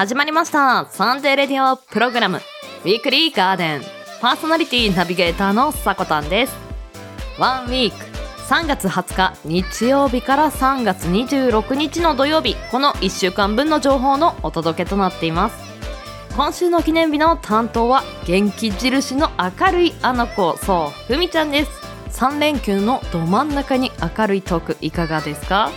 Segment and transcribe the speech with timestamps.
[0.00, 0.86] 始まりました。
[0.86, 2.38] サンデーレディオプログラム。
[2.38, 3.82] ウィークリーガーデン。
[4.22, 6.54] パーソナリティナビゲーターのさこたんです。
[7.38, 7.96] ワンウィーク。
[8.48, 9.36] 3月20日。
[9.44, 12.56] 日曜日から3月26日の土曜日。
[12.70, 15.56] この1週間分の情報のお届けとなっています。
[16.34, 21.70] 今週の記念日の担当は元気印の明るいあの子そうふみちゃんです。
[22.18, 25.70] 3連休のど真ん中に明るいトークいかがですか？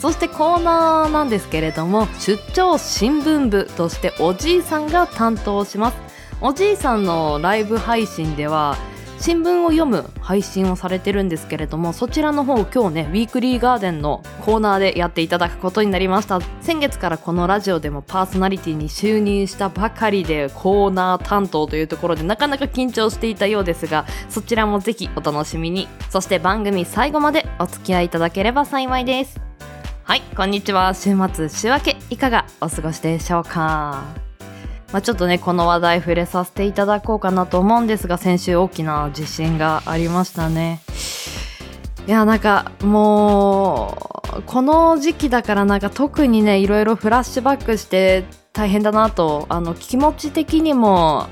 [0.00, 5.96] そしてコーナーなんですけれども出張新聞部としておじいさんが担当します。
[6.40, 8.78] おじいさんのライブ配信では
[9.18, 16.40] 新聞を読む配信をされてるんですけれどもそちらの方今日ねウィークリーガーデンのコーナーでやっていただくことになりました。
[16.62, 25.88] 先月からこのラジオでもパーソナリティに就任したばかりでコーナー担当というところでなかなか緊張していたようですがそちらもぜひお楽しみに。
[26.08, 29.49] そして番組最後までお付き合いいただければ幸いです。
[30.10, 30.92] はいこんにちは。
[30.92, 34.06] 週末週明けいかがお過ごしでしょうか？
[34.92, 40.80] まあ、ちょっとねこの話題触れさせていただこうかなと思うんですが先週大きな地震がありましたね。
[42.08, 51.28] いやなんかもうこの時期だからなんか特にねいろいろフラッシュバックして大変だなとあの気持ち的にも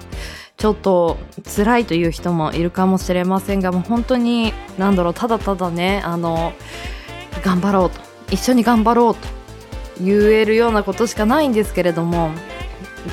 [0.56, 1.17] ちょっと
[1.56, 6.53] 辛いという人もいるかもしれませんがもう本当に何だろうただただねあの
[7.43, 8.06] 頑張ろうと。
[8.31, 9.21] 一緒に頑張ろうと
[10.01, 12.31] 言えるようなことしかないんですけれども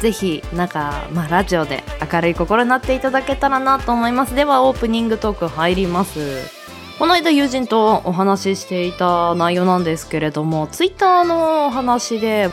[0.01, 4.35] ぜひなんか、まあ、ラジオで明るい心になっていただけたらなと思います。
[4.35, 6.65] ではオープニングトーク入ります。
[6.97, 12.49] この間友人とお話ししていた内容なんですけれどもツイッターのお話で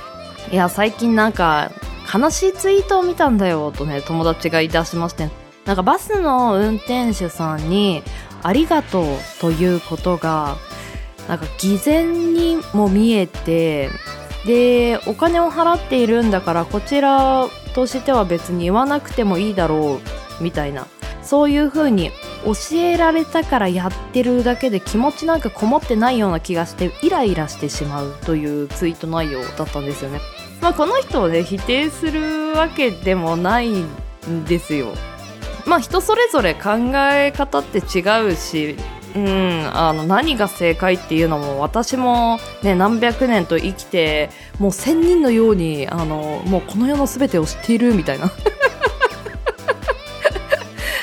[0.50, 1.70] いや最近なんか
[2.12, 5.30] 悲しいツイートを見たんだよとね友達が言い出しまして
[5.64, 8.02] なんかバスの運転手さんに
[8.42, 9.04] ありがとう
[9.40, 10.56] ということが
[11.28, 13.90] なんか偽善にも見えて
[14.46, 20.00] でお金を払っているんだからこちらとしては別に言わなくてもいいだろ
[20.40, 20.86] うみたいな
[21.22, 22.10] そういう風に
[22.44, 30.20] 教えられたからやってるだけで気持ちなんかこもってないような気がしてイライラしてしまうというツイート内容だったんですよね。
[30.60, 34.94] まあ、この人をね否定するわけでもないんですよ。
[35.64, 36.70] まあ人それぞれ考
[37.12, 38.76] え方って違うし
[39.14, 48.30] うん、あの何が正解っていうのも私も、ね、何百年と生きてもう千人のようにあのもうこの世の全てを知っているみたいな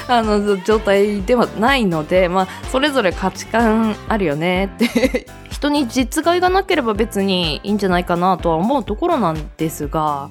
[0.07, 10.29] あの状態ではないので、まあ、それぞれ価値観あるよねって 人に実害がなければ別にいいんじゃないかなとは思うところなんですが。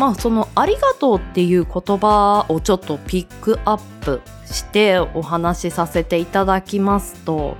[0.00, 7.58] まあその「ありがとう」っていう言葉をちょっとピックアップしてお話しさせていただきますと、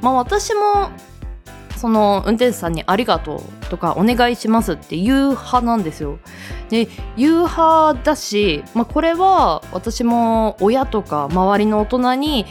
[0.00, 0.88] まあ、私も
[1.76, 6.18] その運転手さんに「ありがとう」とか「お願いします」って言う派なんですよ。
[6.70, 6.88] で
[7.18, 12.46] 言う派だし、まあ、これは私も親とか周りの大人に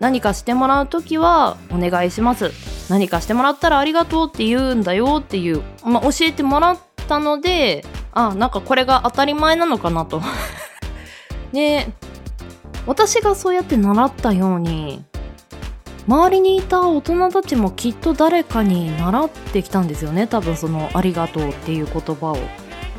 [0.00, 2.50] 何かしてもらう時は「お願いします」
[2.88, 7.84] 何かしてもらったら「ありがとう」って言うんだよっていう、まあ、教えてもらったので
[8.16, 10.22] あなんかこれが当たり前なのかなと。
[11.52, 11.86] で
[12.86, 15.04] 私がそうやって習ったように
[16.08, 22.38] 周りにいた大人たちもきっと誰かに習ってきたんですよね多分その「ありがとう」っていう言葉を。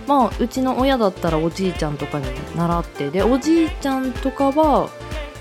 [0.06, 2.26] まあうちの親だったらおじいちゃんとかに
[2.56, 4.90] 習ってでおじいちゃんとかは、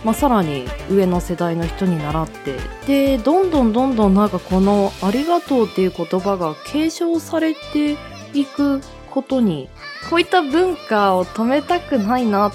[0.05, 7.97] まあ、さらに上の世代の人に習ってでどんどんどんどんなんかこの「ありがとう」っていう言葉が継承されて
[8.33, 8.81] いく
[9.17, 9.71] ことに
[10.11, 12.53] こういった文化を止めたくないなっ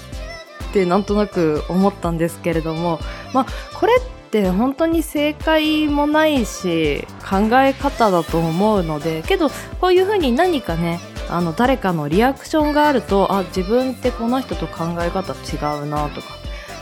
[0.72, 3.00] てなんとなく思ったんですけれども、
[3.34, 3.46] まあ、
[3.76, 9.50] これって本当に正解もないし考え方だと思うのでけど
[9.80, 16.28] こういうふうに何かねあの誰かのリアクションがあるとあ自分ってこの人と考え方違うなとか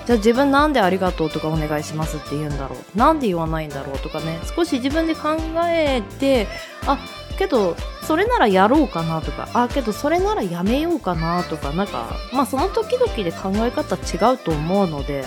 [0.06, 5.36] じゃあ自分なんでありがとうとかお願いしますって言うんだろうなんで言わないんだろうとかね少し自分で考
[5.68, 6.46] えて
[6.86, 6.98] あ
[7.40, 15.24] けどそれならやろうかなとかあけどそれならやめようかなとかなんかまあその時々で考え方違うと思うので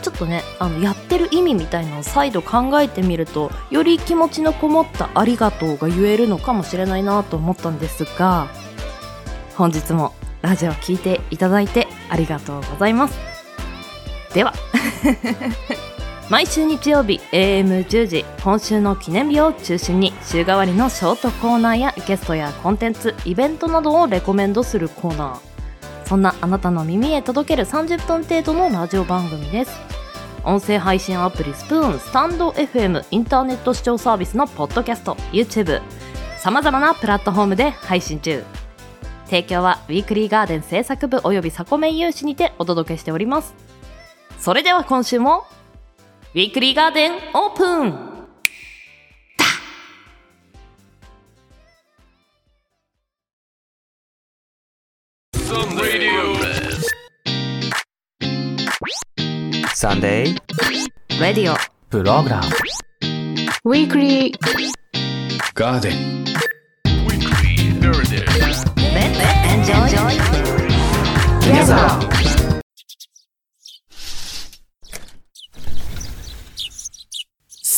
[0.00, 8.48] ちょっとねあのやってる意味みたいなのを再度考えてみるとより気持ちのこもった「ありがとう」が言えるのかもしれないなと思ったんですが
[9.54, 13.18] 本日もラジオを聴いていただいてありがとうございます。
[14.32, 14.54] では。
[16.30, 26.06] 毎週日曜日 AM10 時今週の記念日を中心に週替わりのショートコーナーやゲストやコンテンツイベントなどをレコメンドするコーナー。
[26.06, 29.72] そんなあなたの耳へ届ける30分程度のラジオ番組です。
[30.44, 35.80] 音声配信アプリスプーンスタンド FM インターネット視聴サービスのポッドキャスト YouTube
[36.38, 38.42] さまざまなプラットフォームで配信中。
[39.26, 43.54] 提供はウィークリーガーデン制作部およびサコメン有志にてお届けしております。
[44.38, 45.44] それでは今週も
[46.34, 48.12] Weekly Garden open
[59.74, 62.46] Sunday radio program
[63.64, 69.20] Weekly Garden let's
[69.50, 69.86] エンジョ
[71.50, 72.12] イゲザー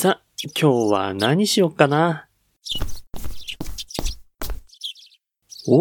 [0.05, 2.27] さ、今日は何しよっかな？
[5.67, 5.79] お、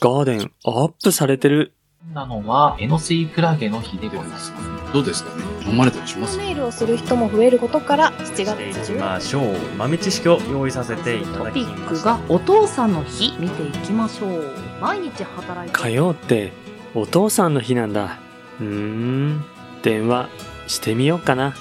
[0.00, 1.72] ガーデンアップされてる。
[2.14, 4.52] なのは、エノスイクラゲの日でございます。
[4.92, 5.42] どうですかね？
[5.68, 6.38] 飲まれたりします？
[6.38, 9.56] メールをする人も増えることから7月いき中ましょう。
[9.76, 12.00] 豆知識を用意させていたトだきピック。
[12.04, 16.52] がお父さんの日見ていきましょう毎日働いて火曜って
[16.94, 18.20] お父さんの日なんだ。
[18.60, 19.44] うーん、
[19.82, 20.28] 電話
[20.68, 21.56] してみようかな。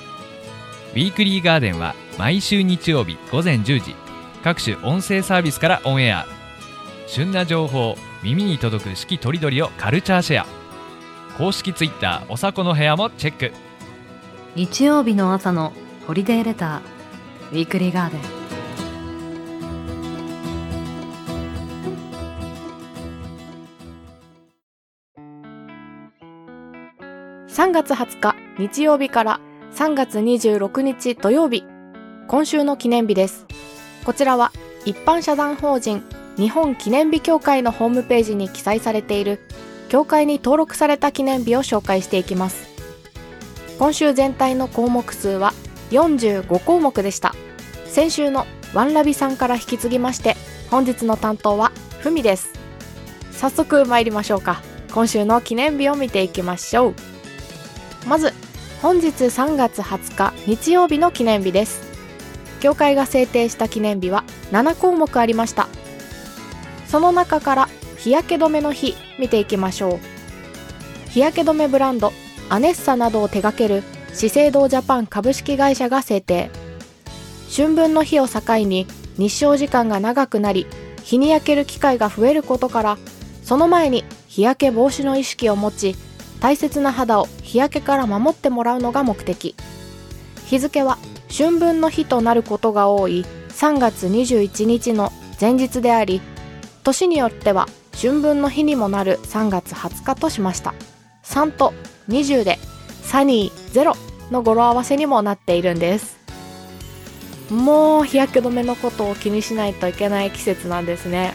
[0.95, 3.95] ウィークリーガーデンは毎週日曜日午前10時
[4.45, 6.25] 各種音声サービスからオンエア。
[7.07, 10.45] 旬な情報耳に届く四季とりどりをカルチャーシェア。
[11.37, 13.51] 公式ツイッターおさこの部屋もチェック。
[14.55, 15.73] 日曜日の朝の
[16.07, 18.21] ホリデーレターウィークリーガーデン。
[27.49, 29.41] 3月20日日曜日から
[29.75, 31.65] 3月26日土曜日
[32.29, 33.45] 今週の記念日です。
[34.05, 34.53] こちらは
[34.85, 36.01] 一般社団法人
[36.37, 39.41] 日本記念日協会のホームページに記載されている
[39.89, 42.69] 協会に登録された記念日を紹介していきます。
[43.77, 45.51] 今週全体の項目数は
[45.91, 47.35] 45項目でした。
[47.85, 50.37] 先週のワンラビさんから引き継ぎまして
[50.71, 52.53] 本日の担当はふみです。
[53.33, 54.61] 早速参りましょうか。
[54.93, 56.95] 今週の記念日を見ていきましょう。
[58.07, 58.33] まず
[58.85, 61.81] 本日3月20日日曜日の記念日です。
[62.59, 65.67] 協会が制定した記念日は7項目ありました。
[66.85, 71.09] その中から日焼け止めの日見ていきましょう。
[71.09, 72.13] 日焼け止めブランド
[72.47, 73.81] アネッサなどを手掛ける
[74.13, 76.51] 資生堂ジャパン株式会社が制定。
[77.51, 78.85] 春分の日を境に
[79.17, 80.67] 日照時間が長くなり
[81.01, 82.97] 日に焼ける機会が増えることから
[83.41, 85.95] その前に日焼け防止の意識を持ち
[86.39, 89.55] 大切な肌を日焼けから守ってもらうのが目的。
[90.47, 90.97] 日付は
[91.31, 96.21] 春分の日となることが多い3月21日の前日であり
[96.83, 97.67] 年によっては
[97.99, 100.73] 春分の日にもなる3月20日としました。
[101.23, 101.73] 3と
[102.09, 102.59] 20で
[103.03, 103.93] サニーゼロ
[104.31, 106.17] の語呂合わせにもなっているんです。
[107.49, 111.33] もう日焼け止めのことを気にしないといけない季節なんですね。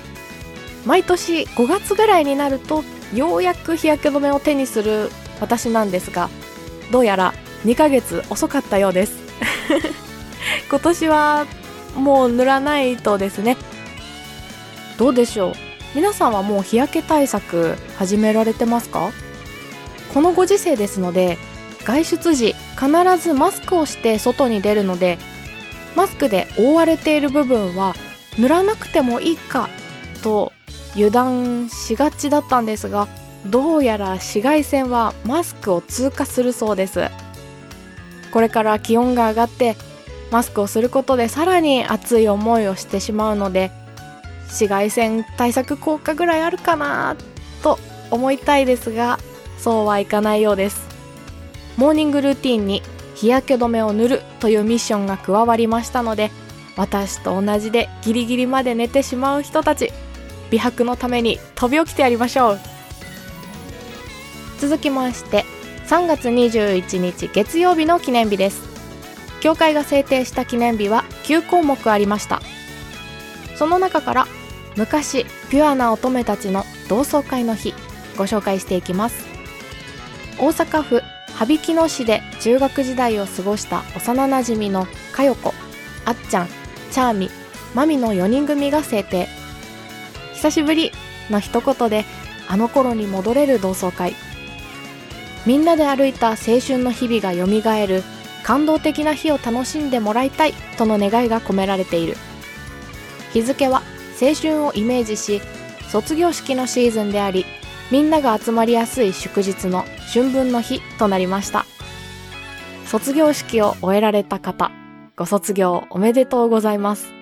[0.86, 2.82] 毎年5月ぐらいになると
[3.14, 5.10] ようやく日焼け止めを手にする
[5.40, 6.28] 私なんですが
[6.90, 7.34] どうやら
[7.64, 9.12] 2ヶ月遅かったようです。
[10.70, 11.46] 今年は
[11.94, 13.56] もう塗らないとですね。
[14.98, 15.52] どうでしょう。
[15.94, 19.10] 皆さんはもう日焼け対策始められてますか？
[20.14, 21.38] このご時世ですので
[21.84, 22.88] 外出時必
[23.22, 25.18] ずマスクをして外に出るので
[25.96, 27.94] マスクで覆われている部分は
[28.38, 29.68] 塗らなくてもいいか
[30.22, 30.52] と
[30.94, 33.08] 油断しがちだったんですが
[33.46, 37.08] どうやら紫外線はマスクを通過するそうです。
[38.30, 39.76] これから気温が上がって
[40.30, 43.72] マスクをすることでさらに熱い思いをしてしまうので
[44.44, 47.16] 紫外線対策効果ぐらいあるかな
[47.62, 47.78] と
[48.10, 49.18] 思いたいですが
[49.58, 50.88] そうはいかないようです。
[51.76, 52.82] モーニングルーティンに
[53.14, 56.30] 日焼け止めを塗るというミッションが加わりましたので
[56.76, 59.92] 私と同じでギリギリまで寝てしまう人たち
[60.50, 62.79] 美白のために飛び起きてやりましょう。
[64.60, 65.46] 続きまして
[65.86, 68.68] 3月21日月曜日の記念日です。
[69.40, 72.42] 協会が制定した記念日は9項目ありました。
[73.56, 74.26] その中から
[74.76, 77.72] 昔ピュアな乙女たちの同窓会の日
[78.18, 79.26] ご紹介していきます。
[80.38, 81.00] 大阪府
[81.36, 85.54] 羽曳野市で中学時代を過ごした幼なじみのかよこ
[86.04, 86.48] あっちゃん
[86.90, 87.30] チャーミ
[87.74, 89.26] マミの4人組が制定。
[90.34, 90.92] 久しぶり
[91.30, 92.04] の一言で
[92.46, 94.14] あの頃に戻れる同窓会。
[95.46, 98.02] みんなで歩いた青春の日々がよみがえる
[98.42, 102.16] 感動的な日を楽しんでもらいたいとの願いが込められている。
[103.32, 103.82] 日付は
[104.20, 105.40] 青春をイメージし
[105.88, 107.46] 卒業式のシーズンであり
[107.90, 111.64] みんなが集まりやすい祝日の春分の日となりました。
[112.86, 114.72] 卒業式を終えられた方
[115.16, 117.12] ご卒業おめでとうございます。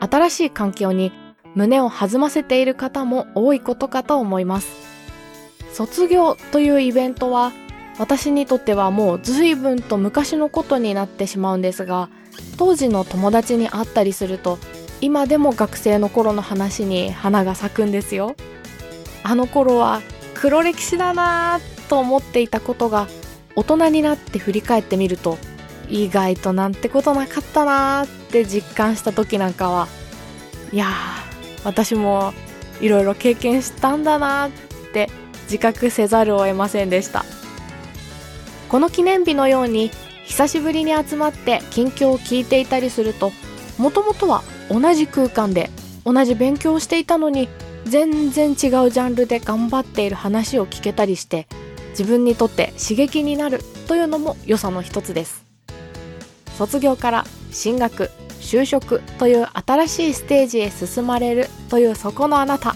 [0.00, 1.12] 新しい環境に
[1.54, 4.95] 胸を弾ませている方も多いことかと思います。
[5.76, 7.52] 卒業というイベントは
[7.98, 12.08] 私にとってはもう随分と昔のことになってしまうんですが
[12.56, 14.58] 当時の友達に会ったりすると
[15.02, 18.36] 今でも学生の頃の話に花が咲くんですよ。
[19.22, 20.00] あの頃は
[20.32, 23.06] 黒歴史だなぁと思っていたことが
[23.54, 25.36] 大人になって振り返ってみると
[25.90, 29.88] 意外となんてことなかったなーって実感した時なんかは
[30.72, 32.32] いやー私も
[32.80, 34.52] いろいろ経験したんだなーっ
[34.92, 35.10] て
[35.46, 37.24] 自覚せざるを得ませんでした。
[38.68, 39.90] この記念日のように
[40.24, 43.32] 久しぶりに集まって近況を聞いていたりすると
[43.78, 45.70] もともとは同じ空間で
[46.04, 47.48] 同じ勉強をしていたのに
[47.84, 51.46] 全然違うジャンルで頑張っている話を聞けたりして
[51.90, 55.44] 自分にとって刺激になるというのも良さの一つです。
[56.58, 58.10] 卒業から進学
[58.40, 62.74] 就職という新しいステージへ進まれるというそこのあなた。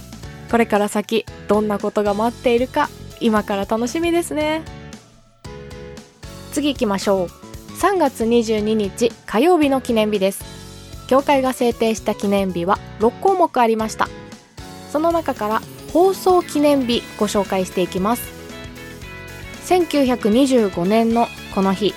[0.50, 2.88] これから先どんなことが待っているか
[3.20, 4.62] 今から楽しみですね。
[6.52, 7.26] 次行きましょう。
[7.80, 10.44] 3月22日火曜日の記念日です。
[11.06, 14.08] 教会が制定した記念日は6項目ありました。
[14.90, 18.22] その中から放送記念日ご紹介していきます。
[19.66, 21.94] 1925年のこの日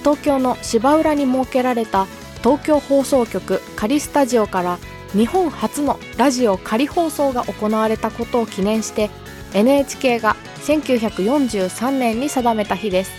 [0.00, 2.06] 東京の芝浦に設けられた
[2.42, 4.78] 東京放送局仮スタジオから
[5.16, 9.10] 日本初のラジオ仮放送が行われたことを記念して
[9.54, 13.12] NHK が1943年に定めた日です。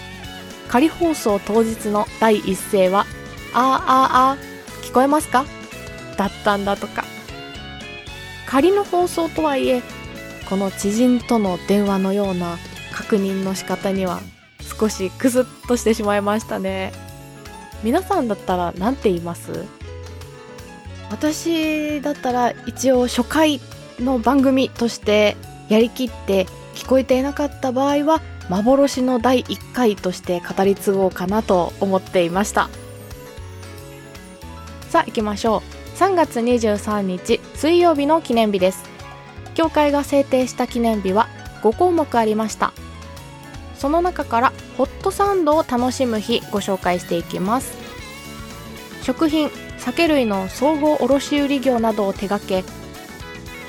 [0.67, 3.05] 仮放送当日の第一声は
[3.53, 5.45] 「あーあーあー聞こえますか?」
[6.17, 7.05] だったんだとか。
[8.45, 9.81] 仮の放送とはいえ
[10.49, 12.57] この知人との電話のような
[12.93, 14.21] 確認の仕方には
[14.79, 16.93] 少しクスッとしてしまいましたね。
[17.83, 19.65] 皆さんだったら何て言います？
[21.09, 23.61] 私だったら一応初回
[23.99, 25.37] の番組として
[25.69, 26.45] やりきって
[26.75, 32.69] 聞こえていなかった場合は幻の第1回として語り継ごうかなと思っていました。
[34.89, 35.97] さあ行きましょう。
[35.97, 38.83] 3月23日水曜日の記念日です。
[39.55, 41.27] 教会が制定した記念日は
[41.63, 42.73] 5項目ありました。
[43.75, 47.75] その中からホットサンドを楽しむ日ご紹介していきます。
[49.03, 49.49] 食品
[49.87, 52.65] 酒類の総合卸売業などを手掛け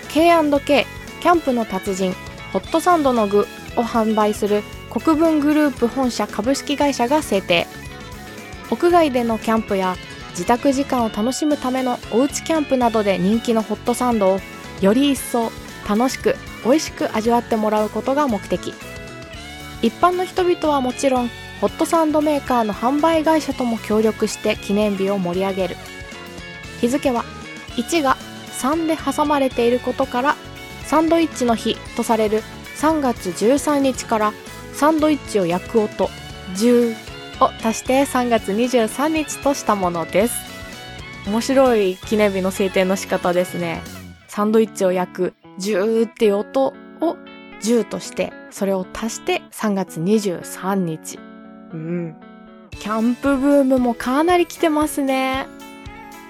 [0.08, 0.84] K&K
[1.20, 2.12] キャンプの達人
[2.52, 3.42] ホットサンドの具
[3.76, 7.68] を販売する国分グループ本社株式会社が制定。
[8.68, 9.94] 屋外でのキャンプや
[10.30, 14.40] 自宅時間を楽しむためのおうちキャンプなどで人気のホットサンドを
[14.80, 15.52] より一層
[15.88, 16.34] 楽しく
[16.64, 18.74] 美味しく味わってもらうことが目的。
[19.82, 25.76] 一般の人々はもちろんホットサンドメーカーの販売会社とも協力して記念日を盛り上げる。
[26.80, 27.24] 日付は
[27.76, 28.16] 1が
[28.60, 30.36] 3で挟まれていることから
[30.84, 32.42] サンドイッチの日とされる
[32.76, 34.32] 3月13日から
[34.72, 36.08] サンドイッチを焼く音
[36.54, 36.94] 10
[37.40, 40.34] を足して3月23日としたものです。
[41.26, 43.82] 面白い記念日の制定の仕方ですね。
[44.28, 46.74] サンドイッチを焼く10っていう音を
[47.60, 51.18] 10としてそれを足して3月23日。
[51.72, 52.16] うん。
[52.70, 55.48] キャンプブームもかなり来てますね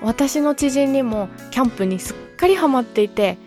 [0.03, 3.39] 私の知人にもキャンプにすっかりハマっていて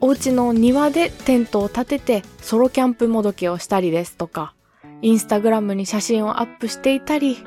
[0.00, 4.54] お家の庭でテントを立ててソロキャンプもどきをしたりですとか
[5.02, 7.38] インスタグラムに写真をアップしていたり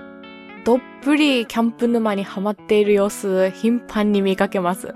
[0.66, 4.94] どっぷりキャンプ沼にはまっている様子頻繁に見かけます。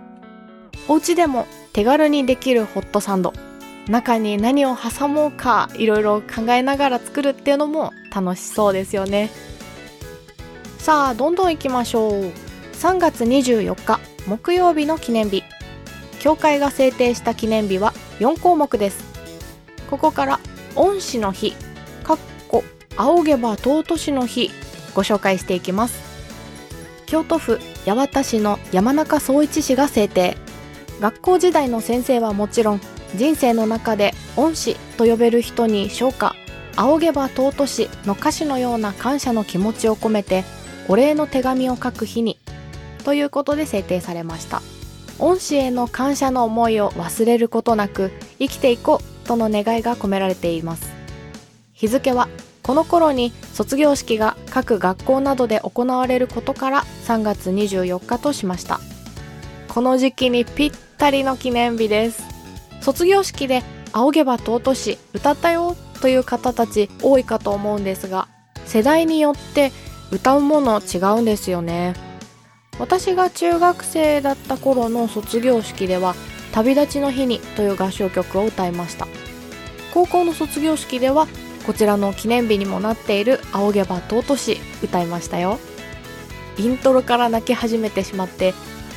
[0.87, 3.33] お家でも手軽にできるホットサンド
[3.89, 9.29] 中に何を挟もうかいろいろ考えながら作るっていうのも楽しそうですよね。
[10.77, 12.44] さあどんどん行きましょう。
[12.85, 15.43] 3月24日木曜日の記念日。
[16.19, 19.03] 教会が制定した記念日は4項目です。
[19.89, 20.39] ここから
[20.75, 21.55] 恩師の日
[22.03, 22.63] かっこ
[22.95, 24.51] 仰げば尊しの日
[24.93, 25.99] ご紹介していきます。
[27.07, 30.37] 京都府八幡市の山中総一氏が制定。
[31.01, 32.81] 学校時代の先生はもちろん
[33.15, 36.35] 人生の中で恩師と呼べる人に昇華
[36.75, 40.43] 仰げば尊しの歌詞のような感謝の気持ちを込めて
[40.87, 42.37] お礼の手紙を書く日に
[43.05, 44.61] ということで制定されました。
[45.19, 50.91] 恩師への感謝の思いを忘れることなく生きていこうとの願いが込められています。
[51.71, 52.27] 日付は
[52.63, 58.81] この頃に卒業式が各学校などで行われることから3月24日としました。
[59.69, 62.23] この時期にぴったりの記念日です。
[62.81, 68.27] 卒業式で仰げば尊し歌ったよという方たち多いかと思うんですが
[68.65, 69.71] 世代によって
[70.11, 72.04] 歌うもの違うんですよね。
[72.79, 76.15] 私が中学生だった頃の卒業式では
[76.51, 79.07] 旅立ちの日にという合唱曲を歌いました。
[79.93, 81.27] 高校の卒業式では
[81.65, 85.57] こちらの記念日にもなっている「仰げば尊し」歌いましたよ。
[86.57, 88.53] イントロから泣き始めてしまって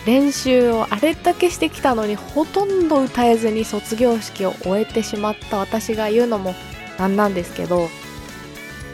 [0.07, 6.55] 練習をあれだけしてきたのにほとんど歌えずに卒業式を終えてしまった私が言うのも
[6.99, 7.89] なんなんですけど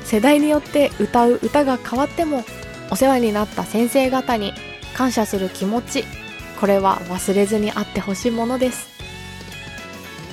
[0.04, 2.44] 世代によって歌う歌が変わっても
[2.90, 4.54] お世話になった先生方に
[4.94, 6.04] 感謝する気持ち
[6.58, 8.88] これは忘れずにあってほしいものです。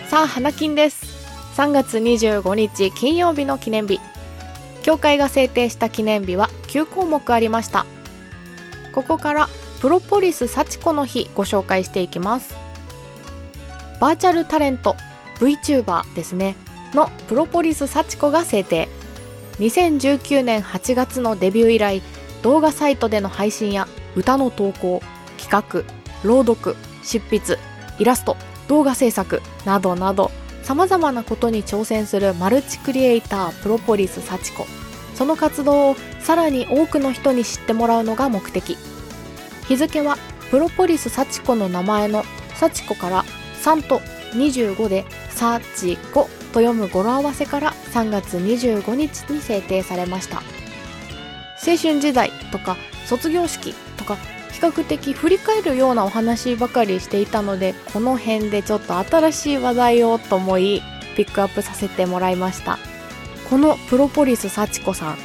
[0.08, 1.12] さあ花金です。
[1.58, 4.00] 3月25日金曜日の記念日
[4.84, 7.86] 教会が制定した記念日は9項目ありました。
[8.94, 9.50] ここから
[9.82, 12.56] プロポリス幸子の日ご紹介していきます。
[14.00, 14.96] バーチャルタレント
[15.40, 16.56] VTuber ですね。
[16.94, 18.88] のプロポリス幸子が制定。
[19.60, 22.02] 2019年8月のデビュー以来
[22.42, 25.02] 動画サイトでの配信や歌の投稿
[25.38, 25.84] 企画
[26.24, 27.58] 朗読執筆
[28.00, 28.38] イラスト
[28.68, 30.32] 動画制作などなど
[30.64, 34.66] さまざまなことに挑戦するマルチクリエイタープロポリス幸子。
[35.16, 38.78] その活動をさらに多くの人に知ってもらうのが目的。
[39.68, 40.18] 日付は
[40.50, 42.24] プロポリス幸子の名前の
[42.56, 43.26] 幸子から
[43.62, 44.00] 3と
[44.34, 50.38] 25でサチコと読む語呂合わせから3月25日に制定されました。
[51.66, 53.76] 青春時代とか卒業式
[54.16, 60.82] か比較的振り返るようなお話ばかりしていたのでこの辺でちょっと新しい話題をと思い
[61.16, 62.78] ピックアップさせてもらいました。
[63.50, 65.18] このプロポリス幸子さん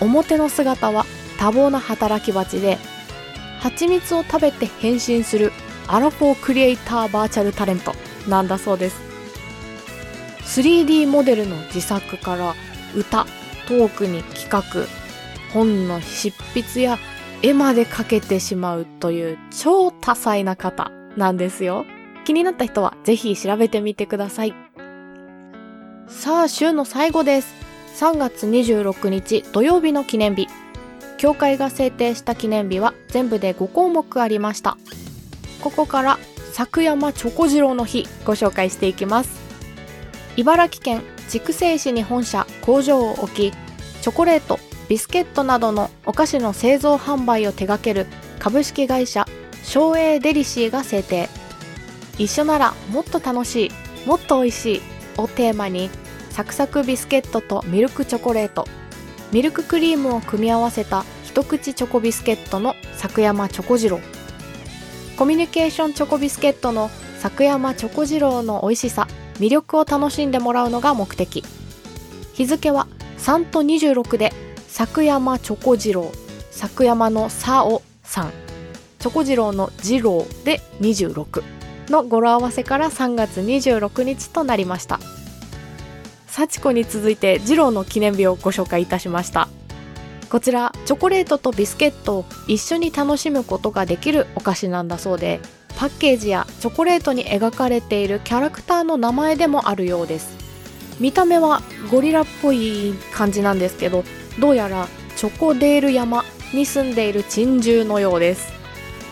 [0.00, 1.04] 表の姿は
[1.38, 2.78] 多忙な働き蜂で
[3.60, 5.52] 蜂蜜を食べて変身する
[5.86, 7.94] アラフォークリエイターバーチャルタレント
[8.28, 9.00] なんだそうです。
[10.46, 12.54] 3D モデルの自作から
[12.94, 13.26] 歌
[13.68, 14.62] トークに企画
[15.52, 16.98] 本の執筆や
[17.46, 21.86] 絵まで描けてしまうという超多彩な方なんですよ。
[22.24, 24.54] 気になった人はぜひ調べてみてください。
[26.08, 27.54] さあ週の最後です。
[28.00, 30.48] 3月26日土曜日の記念日
[31.18, 34.76] 教会が制定した記念日は全部で5項目ありました。
[35.62, 36.18] ここから
[36.52, 39.30] 作山チョコ次郎の日ご紹介していきます。
[40.36, 48.06] 茨城県筑西市に本社工場を置きチョコレートビスケットなどのお菓子の製造販売を手掛ける
[48.38, 49.26] 株式会社
[49.62, 51.28] 松栄デリシーが制定。
[52.18, 53.70] 一緒ならもっと楽しい
[54.06, 54.80] もっと美味しい
[55.18, 55.90] をテーマに
[56.30, 58.66] サクサクビスケットとミルクチョコレート。
[59.32, 64.00] ミルククリームを組み合わせた一口チョコビスケットの作山チョコ次郎
[65.18, 69.08] コミュニケーションチョコビスケットの作山チョコ次郎の美味しさ
[69.40, 71.42] 魅力を楽しんでもらうのが目的。
[72.34, 72.86] 日付は
[73.18, 74.32] 3と26で
[74.76, 76.12] 作山チョコ次郎
[76.50, 78.32] 作山のさおさん
[78.98, 81.42] チョコ次郎の次郎で26
[81.88, 85.00] の語呂合わせから3月26日となりました。
[86.26, 89.48] 幸子に続いて次郎の記念日をご紹介いたしました。
[90.28, 95.40] こちらチョコレートとビスケットを一緒に楽しむことができるお菓子なんだそうで
[95.78, 100.36] パッケージやチョコレートに描かれているキャラクターの名前でもあるようです。
[101.00, 104.04] 見た目はゴリラっぽい感じなんですけど
[104.38, 108.52] どうやらチョコデール山に住んでいる珍獣のようです。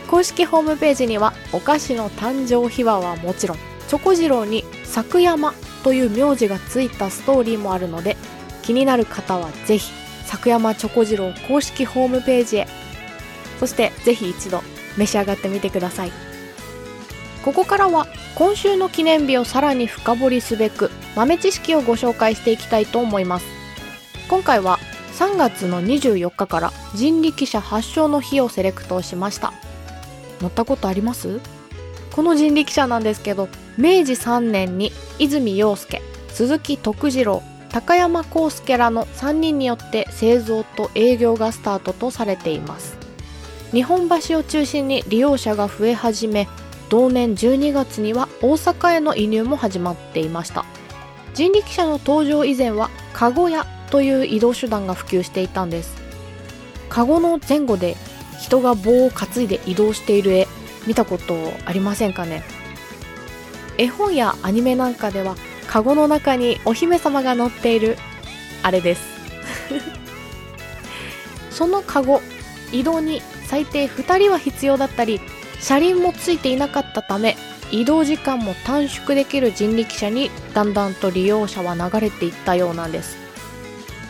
[0.08, 3.58] 公式ホームページにはお菓子の誕生秘話はもちろん
[3.88, 8.16] チョコ次郎に作山という名字がついたストーリーもあるので
[8.62, 9.90] 気になる方はぜひ
[10.24, 12.68] 作山チョコ次郎公式ホームページへ。
[13.60, 14.62] そしてぜひ一度
[14.96, 16.12] 召し上がってみてください。
[17.44, 18.06] ここからは
[18.36, 23.46] 今週の記念日をさらに深掘りすべく豆知識をご紹介していきたいと思います。
[24.28, 24.78] 今回は
[25.14, 29.52] 3月の24日から人力車発祥の日をセレクトしました。
[30.40, 31.40] 乗ったことあります？
[32.10, 33.48] この人力車なんですけど
[33.78, 42.96] 明治3年に泉洋介鈴木徳次郎高山康介らの3人によって製造と営業がスタートとされています。
[43.70, 46.48] 日本橋を中心に利用者が増え始め
[46.88, 50.64] 同年12月には大阪への移入も始まっていました。
[51.34, 55.96] 人力車の登場以前はカゴ屋という移動手段が普及していたんです。
[56.88, 57.96] カゴの前後で
[58.40, 60.46] 人が棒を担いで移動している絵
[60.86, 62.42] 見たことありませんかね？
[63.78, 67.96] 絵本やアニメなんかではカゴの中にお姫様が乗っている
[68.62, 69.02] あれです。
[71.50, 72.20] そのカゴ
[72.72, 75.20] 移動に最低2人は必要だったり
[75.60, 77.36] 車輪もついていなかったため
[77.70, 83.23] 移動時間も短縮できる人力車にだんだんと利用者は流れていったようなんです。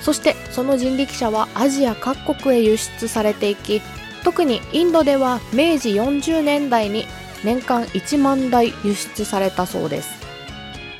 [0.05, 3.81] そしてその人力車はアジア各国へ輸出されていき
[4.23, 7.07] 特にインドでは明治40年代に
[7.43, 10.11] 年間1万台輸出されたそうです。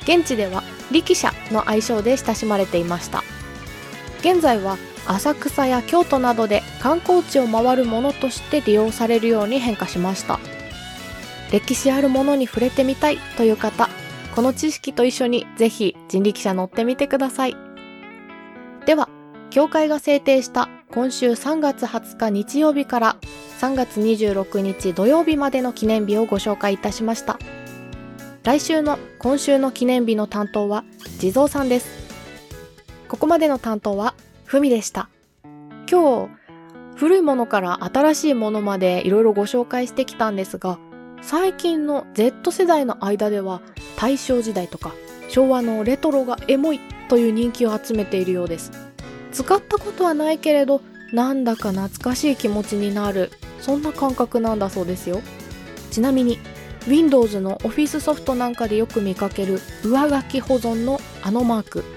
[0.03, 3.23] 現地では力車の愛称で親しまれていました。
[4.19, 10.39] 現在は浅草や京都などで観光地を回るものとして利用されるように変化しました。
[11.51, 13.87] 歴史あるものに触れてみたいという方
[14.35, 17.64] この知識と一緒にぜひ人力車乗ってみてください。
[18.85, 19.09] では
[19.49, 23.17] 協会が制定した今週3月20日日曜日から
[23.59, 27.39] 3月26日土曜日までの記念日をご紹介いたしました。
[28.43, 30.83] 来週の今週の記念日の担当は
[31.19, 31.87] 地蔵さんです。
[33.07, 35.09] ここまでの担当はふみでした。
[35.89, 36.29] 今日
[36.95, 40.79] 古いものから新しいものまでいろいろご紹介してきたんですが
[41.21, 43.61] 最近の Z 世代の間では
[43.97, 44.93] 大正時代とか
[45.29, 48.71] 昭和のレトロがエモいという人気を集めているようです。
[49.31, 55.21] 使ったことはないけれどなんだか懐かしい気持ちになるそんな感覚なんだそうですよ。
[55.91, 56.39] ちなみに
[56.87, 61.95] Windows の Office ソフトなんかでよく見かける上書き保存のあのマーク。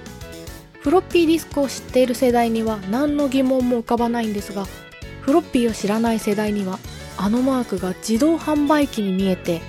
[0.81, 4.65] フロッピーディスクを知っている世代には何の疑問も浮かばないんですが
[5.21, 6.79] フロッピーを知らない世代には
[7.17, 9.61] あのマークが自動販売機に見えて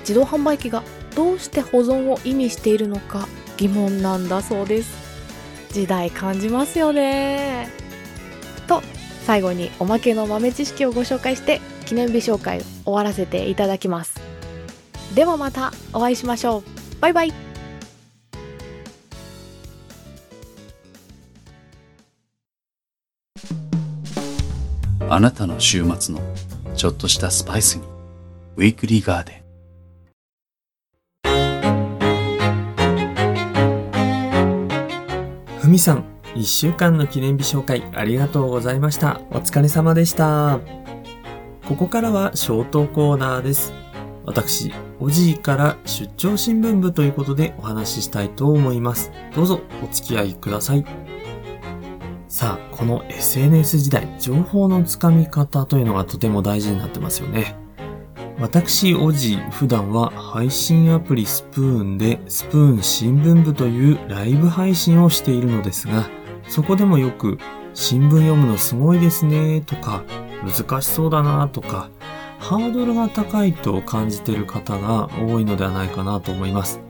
[0.00, 0.84] 自動販売機が
[1.16, 3.26] どうして保存を意味しているのか
[3.58, 5.06] 疑問なんだそうです
[5.72, 7.68] 時代感じますよね
[8.66, 8.82] と
[9.24, 14.20] 最後におまけの豆知識をご紹介して記念日紹介を終わらせていただきます
[15.14, 16.62] ではまたお会いしましょう
[17.00, 17.46] バイバイ
[25.08, 26.20] あなたの週末の
[26.74, 27.84] ちょっとしたスパイスに。
[28.56, 29.45] ウィークリーガーデン。
[35.66, 36.04] ふみさん、
[36.36, 39.20] 一週間の記念日紹介ありがとうございました。
[39.32, 40.60] お疲れ様でした。
[41.66, 43.72] ここからはショートコーナーです。
[44.24, 49.10] 私、おじいから出張新聞部ということでお話ししたいと思います。
[49.34, 50.84] どうぞお付き合いください。
[52.28, 57.56] さあ、この SNS 時代、情報のつかみ方というのがとても大事になってますよね。
[58.38, 66.10] 私、おじ、普段は配信アプリスプーンでスプーン新聞部というライブ配信をしているのですが、
[66.46, 67.38] そこでもよく
[67.72, 70.04] 新聞読むのすごいですねとか、
[70.44, 71.88] 難しそうだなとか、
[72.38, 76.80] ハードルが高いと感じている方が多いのではないかなと思います。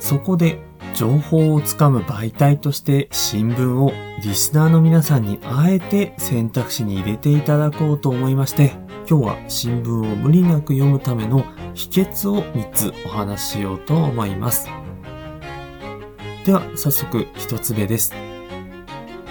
[0.00, 0.58] そこで
[0.94, 8.74] 情報をつかむ媒体として新聞をリスナーの皆さんにあえて選択肢に入れていただこうと思いまして、
[9.10, 11.44] 今日は新聞を無理なく読むための
[11.74, 14.68] 秘訣を3つお話ししようと思います。
[16.44, 18.14] では早速1つ目です。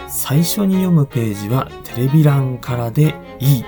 [0.10, 3.66] 最初に読むページはテレビ欄からでいい。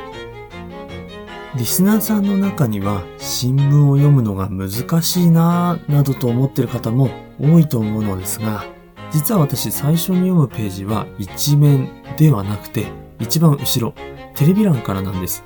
[1.55, 8.65] リスナーさんの中には新聞を読むのが難しいなぁなどと思っている方も多いと思うのですが、
[9.11, 12.87] 実は私最初に読むページは一面ではなくて
[13.21, 13.93] 一番後ろ、
[14.35, 15.45] テレビ欄からなんです。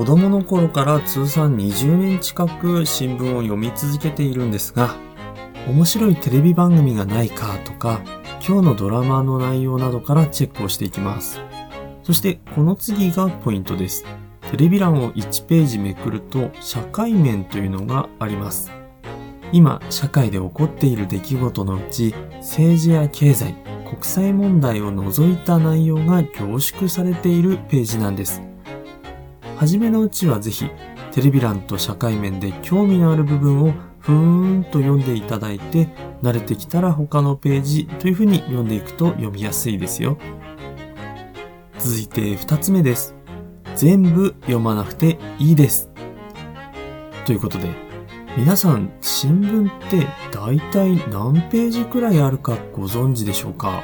[0.00, 4.96] 子供の頃から通算20年近く新聞を読み続けているんですが、
[5.68, 8.00] 面白いテレビ番組がないかとか、
[8.36, 11.38] 今日のドラマの内容などからチェックをしていきます。
[12.02, 14.06] そしてこの次がポイントです。
[14.50, 18.72] テレビ欄を1ページめくると社会面というのがあります。
[19.52, 28.49] 今、社会で起こっている出来事のうち、政治や経済、国際問題を除いた内容が凝縮されているページなんです。
[29.60, 30.70] はじめのうちはぜひ、
[31.12, 35.88] テレビ欄と社会面で興味のある部分をふーんと読んでいただいて、
[36.22, 40.16] 慣れてきたら他のページというふうに読んでいくと読みやすいですよ。
[41.78, 43.14] 続いて二つ目です。
[43.76, 45.90] 全部読まなくていいです。
[47.26, 47.68] ということで、
[48.38, 53.82] 皆さん新聞って大体何ページくらいあるかご存知でしょうか？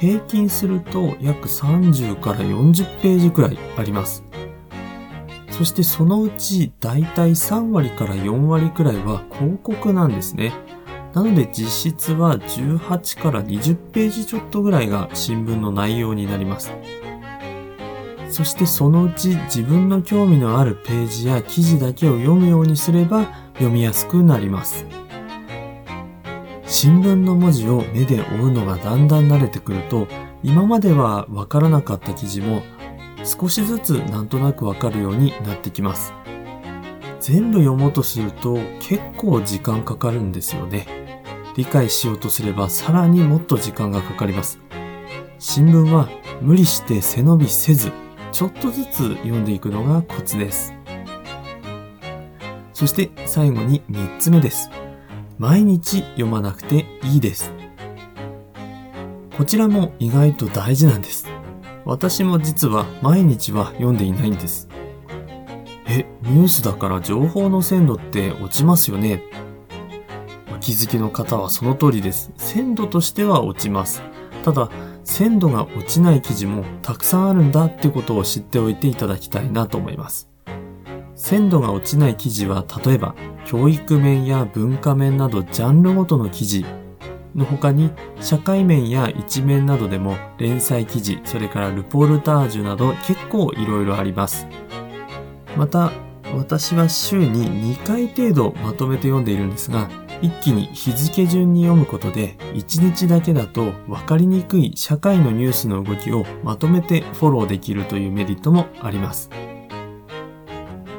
[0.00, 4.24] 平均すると約30から40ページくらいあります。
[5.60, 10.54] そしてそのうち大体3割から4割くらいは広告なんですね。
[11.12, 16.72] なので実質は18から20ページちょっとぐらいが新聞の内容になります。
[18.30, 24.86] そしてそのうち自分の興味のあるページや記事だけを読むようにすれば読みやすくなります。
[26.64, 30.08] 新聞の文字を目で追うのがだんだん慣れてくると、
[30.42, 32.62] 今まではわからなかった記事も
[33.30, 36.12] 少しずつなんとなくわかるようになってきます。
[37.20, 41.14] 全部読もうとすると結構時間かかるんですよね。
[41.56, 44.58] 理解しようとすればさらにもっと時間がかかります。
[45.38, 46.08] 新聞は
[46.40, 47.92] 無理して背伸びせず、
[48.32, 50.74] ちょっとずつ読んでいくのがコツです。
[52.72, 54.70] そして最後に3つ目です。
[55.38, 57.52] 毎日読まなくていいです。
[59.36, 61.29] こちらも意外と大事なんです。
[61.90, 64.68] 私も実は毎日は読んでいないんです。
[65.88, 69.24] え、ニュースだから情報の鮮度って落ちますよね
[70.54, 72.30] お気づきの方はその通りです。
[72.36, 74.02] 鮮度としては落ちます。
[74.44, 74.70] ただ、
[75.02, 80.30] 鮮度が落ちない記事もたくさんあるんだってことを知っておいていただきたいなと思います。
[81.16, 86.64] 鮮度が落ちない記事は例えば教育面や文化面などジャンルごとの記事
[87.34, 87.90] の他に
[88.20, 94.46] 社会面や一面などでも連載記事、それからルポルタージュなど結構いろいろあります。
[95.56, 95.92] また、
[96.34, 99.88] 私は週に2回程度まとめて読んでいるんですが、
[100.22, 109.30] 一気に日付順に読むことで1日だけだと分かりにくい社会のニュースの動きをまとめてフォローできるというメリットもあります。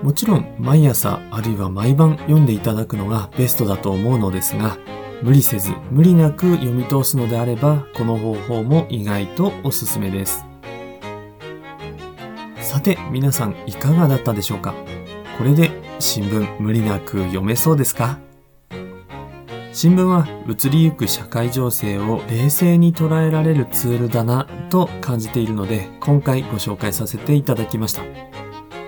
[0.02, 4.78] もちろん毎朝あるいは毎晩読んでいただくのがベストだと思うのですが、
[5.22, 10.46] 無理せず無理なく読み通すのであれば、この方法も意外とおすすめです。
[12.62, 14.74] さて、皆さんいかがだったでしょうか？
[15.38, 18.20] これで新聞無理なく読めそうですか？
[19.74, 28.02] 新聞は移りゆく社会情勢を冷静に捉えられるツールだなと感じているので、今回ご紹介させていただきました。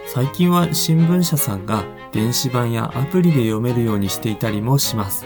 [0.07, 5.25] 最近は新聞社さんが電子版やアプリで読めるようにしていたりもします。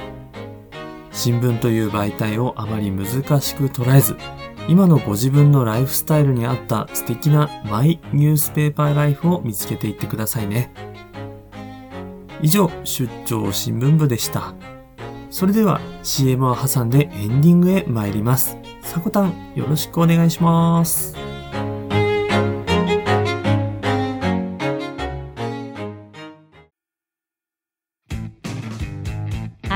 [1.17, 3.07] 新聞という媒体をあまり難
[3.41, 4.15] しく捉えず、
[4.67, 10.71] 今のご自分のライフスタイルに合った素敵なマイニュースペーパーライフを見つけていってくださいね。
[12.43, 14.53] 以上、出張新聞部でした。
[15.31, 18.55] それでは CM を挟んでエンディングへ参ります。
[18.83, 21.26] さこたん、よろしくお願いします。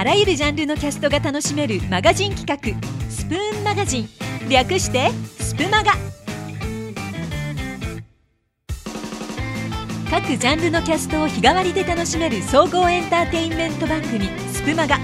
[0.02, 2.58] あらゆるジャンルのキャストが楽しめるマガジン企画
[3.08, 4.10] スプーンマガジン。
[4.50, 5.92] 略してスプマガ。
[10.10, 14.98] 各ジャンルのキャストを日替わりで楽しめる総合エンターテインメント番組スプマガ。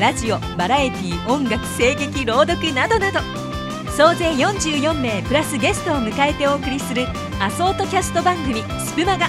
[0.00, 3.20] ラジオバラエティ音楽声劇朗読などなど。
[3.90, 7.06] 総勢44名プラスゲストを迎えてお送りする
[7.38, 9.28] アソートキャスト番組スプマガ。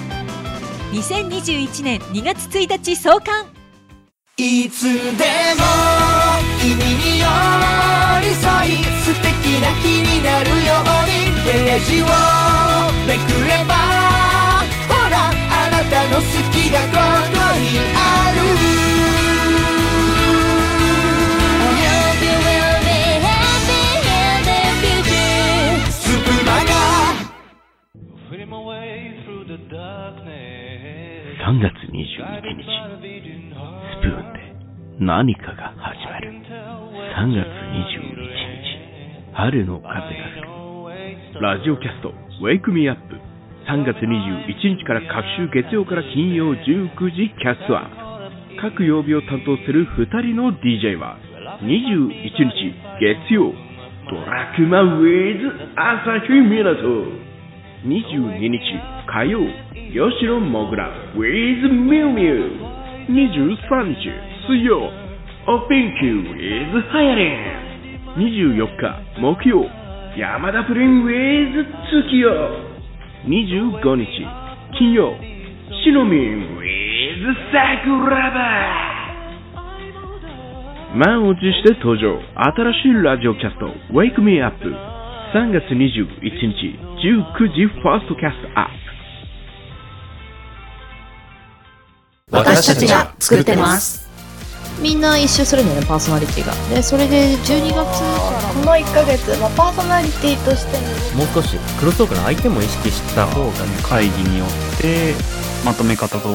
[0.92, 3.57] 2021年2月1日創刊。
[4.40, 4.94] いつでも
[6.60, 7.26] 君に寄
[8.22, 9.26] り添い素敵
[9.60, 12.04] な日になるようにページを
[13.04, 13.74] めくれば
[14.86, 16.22] ほらあなたの好
[16.52, 16.94] きがこ
[17.34, 17.98] こにあ
[18.32, 18.38] る
[25.90, 26.70] スプマガ
[31.48, 32.68] 3月21日、ス
[34.02, 34.38] プーンで
[35.00, 36.28] 何かが始まる。
[36.28, 41.40] 3月21日、春の風が吹く。
[41.40, 42.12] ラジオキャスト、
[42.44, 43.00] Wake Me Up。
[43.66, 47.88] 3月21日から各週月曜から金曜19時キャストアッ
[48.52, 48.60] プ。
[48.60, 51.16] 各曜日を担当する2人の DJ は、
[51.62, 53.54] 21日月曜、
[54.10, 57.27] ドラクマウェイズ朝日港。
[57.84, 58.58] 22日
[59.06, 59.38] 火曜、
[59.92, 62.78] 吉野もぐら with ミュウミュウ。
[63.08, 64.10] 23日
[64.48, 64.90] 水曜、
[65.46, 67.38] おピンキュ with はやりん。
[68.18, 69.64] 24日木曜、
[70.16, 71.64] 山田プリン with
[72.02, 72.50] 月夜。
[73.26, 74.06] 25日
[74.76, 75.14] 金曜、
[75.84, 78.88] しのみん with 桜庭。
[80.96, 82.18] 満を持して登場。
[82.34, 84.97] 新しいラジオキャスト、Wake Me Up。
[85.34, 88.68] 3月21日、19時ファーストキャストアッ
[92.30, 92.36] プ。
[92.36, 94.08] 私たちが作ってます。
[94.80, 96.54] みんな一周するんだよね、パーソナリティが。
[96.74, 97.84] で、それで12月か
[98.30, 101.24] らこの1ヶ月はパーソナリティとしての。
[101.24, 103.52] もう少しクロストークの相手も意識した方がね。
[103.82, 105.12] 会議によって
[105.62, 106.28] まとめ方と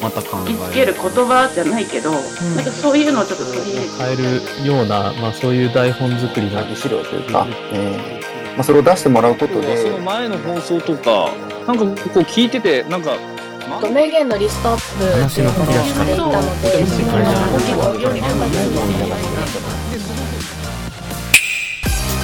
[0.00, 0.70] また考え。
[0.70, 2.18] つける言葉じゃないけど、な
[2.62, 3.90] んかそういうのをちょっと取り入れて。
[3.98, 4.16] 変え
[4.62, 8.25] るような、まあ、そういう台本作りの資料というか、えー
[8.56, 9.76] まあ、それを出してもらうことで。
[9.76, 11.30] その前の放送とか
[11.66, 13.12] なんかこう聞いててなんか
[13.92, 18.10] 名言のリストアップ話の振り出しされていたので、その動きを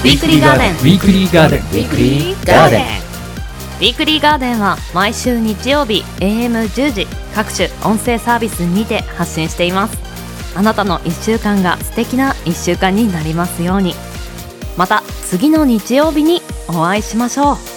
[0.03, 0.73] ウィークリーガーデン。
[0.73, 1.61] ウィークリーガーデン。
[1.61, 2.83] ウィークリーガーデン。
[2.83, 9.99] ウィークリーガーデンは毎週日曜日 AM10 時各種音声サービスにて発信しています。
[10.55, 13.95] あなたの1週間が素敵な1週間になりますように
[14.77, 17.72] また次の日曜日にお会いしましょう。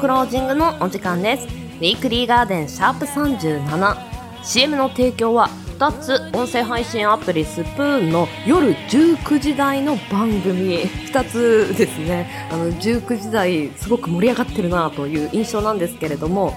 [0.00, 1.44] クロージングのお時間です。
[1.44, 10.78] ウィークリーガーデンシャープ 37CM の提供は2つ音声配信アプリスプーンの夜19時台の番組。
[10.78, 12.48] 2つですね。
[12.50, 16.54] あの19時台すごく盛り上がってるなという印象なんですけれども。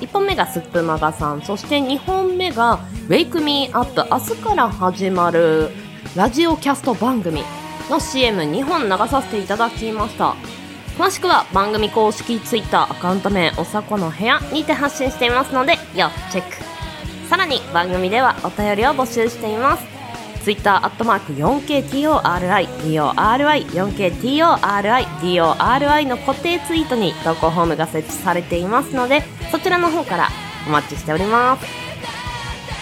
[0.00, 1.42] 1本目がスップマガさん。
[1.42, 2.78] そして2本目が
[3.10, 5.70] 「Wake Me Up」明日から始まる
[6.14, 7.42] ラジオキャスト番組
[7.90, 10.36] の CM2 本流させていただきました。
[10.96, 16.56] 詳しくは番組公式 Twitter アカウント名おさこの部屋にて発信していますので要チェック。
[17.28, 19.84] さらに番組ではお便りを募集しています。
[20.44, 30.28] Twitter アットマーク 4KTORI DORI 4KTORI DORI の固定ツイートに投稿フォームが設置されていますのでそちらの方から
[30.66, 31.83] お待ちしております。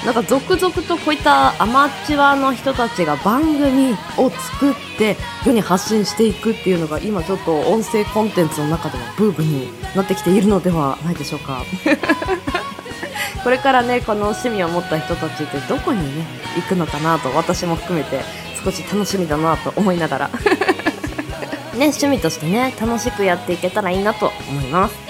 [0.04, 11.64] なんか続々とこういったアマチュアの人たちが番組を作って世に発信していくっていうのが今ちょっと音声コンテンツの中ではブームになってきているのではないでしょうか。
[13.44, 16.24] これからねこの趣味を持った人たちってどこにね
[16.56, 18.20] 行くのかなと私も含めて
[18.64, 20.30] 少し楽しみだなと思いながら。
[21.74, 25.01] ね趣味としてね楽しくやっていけたらいいなと思います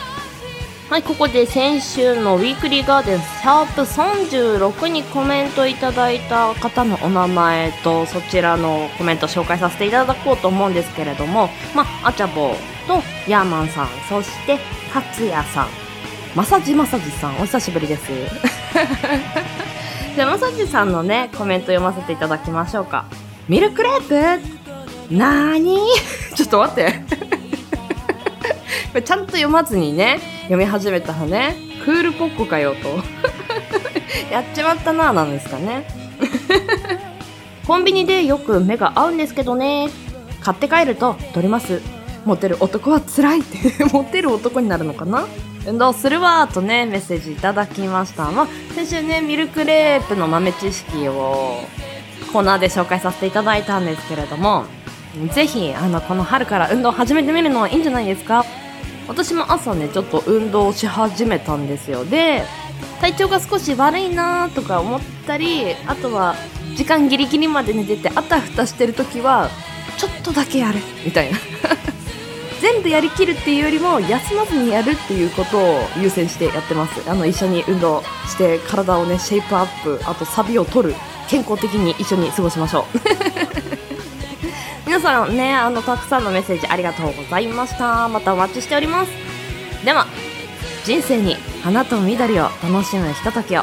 [0.92, 12.54] はい、ここで先週のウィークリーガーデンシャープ36にコメントいただいた方のお名前とそちらのコメント紹介させていただこうと思うんですけれども、まあ、アチャボ
[12.86, 14.58] とヤーマンさん、そして
[14.94, 15.68] 勝也さん、
[16.36, 18.12] まさじまさじさん、お久しぶりです。
[20.14, 23.06] じゃ、まさじさんのね、コメント読ませていただきましょうか。
[23.48, 24.38] ミルクレー
[25.08, 25.14] プ？
[25.16, 25.78] なーに？
[26.36, 27.31] ちょっと待って。
[29.00, 32.88] ちゃんと読まずにね、読み始めたらね、クールポッコかよと。
[34.30, 35.86] やっちまったなぁなんですかね。
[37.66, 39.88] コンビニでよく目が合うんですけどね。
[40.42, 41.80] 買って帰ると取ります。
[42.24, 45.26] モテる男は辛いって、 モテる男になるのかな
[45.66, 48.30] 運動するわとね、メッセージいただきました。
[48.30, 51.60] まあ、先週ね、ミルクレープの豆知識を
[52.32, 54.64] コーナーで紹介させていただいたんですけれども、
[55.32, 58.44] ぜひ、あの、この春から運動始めてみるのはいいんじゃないですか
[59.12, 62.02] 私も朝ねちょっと運動し始めたんですよ。
[62.06, 62.44] で
[62.98, 66.34] 体調が少し悪いなとか思ったりあとは
[66.76, 69.50] 時間ギリギリまで寝ててあたふたしてる時は
[69.98, 71.38] ちょっとだけやるみたいな。
[72.62, 77.02] 全部やりきるっていうよりも休まずにやるっていうことを優先してやってます。
[77.06, 80.94] あの一緒に運動して体をねシェイプアップあとサビを取る
[81.28, 83.91] 健康的に一緒に過ごしましょう。
[84.92, 88.08] 皆さんねあのたくさんのメッセージありがとうございました。
[88.08, 89.10] またお待ちしております。
[89.86, 90.06] では
[90.84, 93.62] 人生に花と緑を楽しむひとときを。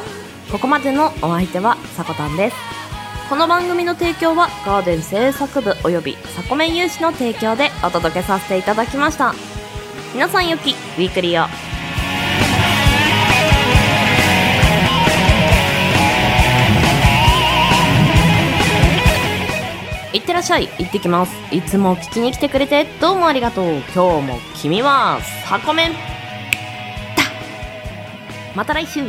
[0.50, 2.56] ここまでのお相手はさこたんです。
[3.28, 9.32] この番組の提供はガーデン製作部およびサコメン有志の提供でお届けさせていただきました。
[10.12, 11.69] 皆さんよきウィークリーを。
[20.20, 20.68] いってらっしゃい。
[20.78, 21.32] 行ってきます。
[21.50, 23.76] いつも聞きに来てくれてどうもありがとう。
[23.94, 25.92] 今日も君はサコメン。
[25.92, 25.96] だ
[28.54, 29.00] また来週。